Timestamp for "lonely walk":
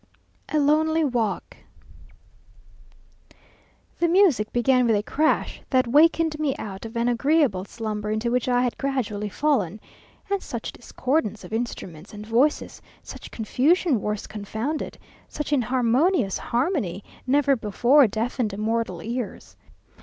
0.59-1.57